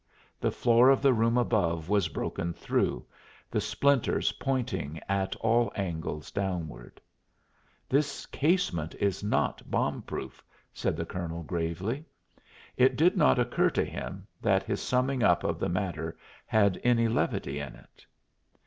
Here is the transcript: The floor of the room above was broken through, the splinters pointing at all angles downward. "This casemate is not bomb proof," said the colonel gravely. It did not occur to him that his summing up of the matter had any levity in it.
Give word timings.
The 0.39 0.49
floor 0.49 0.89
of 0.89 1.03
the 1.03 1.13
room 1.13 1.37
above 1.37 1.87
was 1.87 2.07
broken 2.07 2.55
through, 2.55 3.05
the 3.51 3.61
splinters 3.61 4.31
pointing 4.31 4.99
at 5.07 5.35
all 5.35 5.71
angles 5.75 6.31
downward. 6.31 6.99
"This 7.87 8.25
casemate 8.25 8.95
is 8.95 9.23
not 9.23 9.69
bomb 9.69 10.01
proof," 10.01 10.43
said 10.73 10.97
the 10.97 11.05
colonel 11.05 11.43
gravely. 11.43 12.03
It 12.77 12.95
did 12.95 13.15
not 13.15 13.37
occur 13.37 13.69
to 13.69 13.85
him 13.85 14.25
that 14.41 14.63
his 14.63 14.81
summing 14.81 15.21
up 15.21 15.43
of 15.43 15.59
the 15.59 15.69
matter 15.69 16.17
had 16.47 16.81
any 16.83 17.07
levity 17.07 17.59
in 17.59 17.75
it. 17.75 18.03